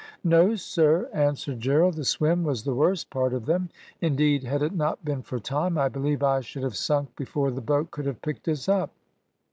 "No, 0.23 0.55
sir," 0.55 1.07
answered 1.13 1.59
Gerald. 1.59 1.93
"The 1.93 2.03
swim 2.03 2.43
was 2.43 2.63
the 2.63 2.73
worst 2.73 3.11
part 3.11 3.35
of 3.35 3.45
them; 3.45 3.69
indeed, 4.01 4.43
had 4.43 4.63
it 4.63 4.73
not 4.73 5.05
been 5.05 5.21
for 5.21 5.37
Tom, 5.37 5.77
I 5.77 5.89
believe 5.89 6.23
I 6.23 6.41
should 6.41 6.63
have 6.63 6.75
sunk 6.75 7.15
before 7.15 7.51
the 7.51 7.61
boat 7.61 7.91
could 7.91 8.07
have 8.07 8.23
picked 8.23 8.47
us 8.47 8.67
up." 8.67 8.89